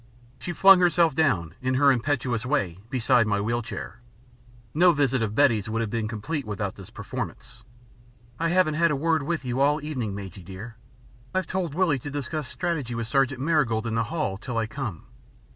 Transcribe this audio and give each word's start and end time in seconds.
She 0.39 0.51
flung 0.51 0.79
herself 0.79 1.13
down, 1.13 1.53
in 1.61 1.75
her 1.75 1.91
impetuous 1.91 2.43
way, 2.43 2.79
beside 2.89 3.27
my 3.27 3.39
wheel 3.39 3.61
chair. 3.61 3.99
No 4.73 4.93
visit 4.93 5.21
of 5.21 5.35
Betty's 5.35 5.69
would 5.69 5.79
have 5.81 5.91
been 5.91 6.07
complete 6.07 6.43
without 6.43 6.73
this 6.73 6.89
performance. 6.89 7.61
"I 8.39 8.49
haven't 8.49 8.73
had 8.81 8.89
a 8.89 8.95
word 8.95 9.21
with 9.21 9.45
you 9.45 9.61
all 9.61 9.77
the 9.77 9.87
evening, 9.87 10.15
Majy, 10.15 10.43
dear. 10.43 10.75
I've 11.35 11.45
told 11.45 11.75
Willie 11.75 11.99
to 11.99 12.09
discuss 12.09 12.47
strategy 12.47 12.95
with 12.95 13.05
Sergeant 13.05 13.41
Marigold 13.41 13.85
in 13.85 13.93
the 13.93 14.05
hall, 14.05 14.37
till 14.37 14.57
I 14.57 14.65
come. 14.65 15.05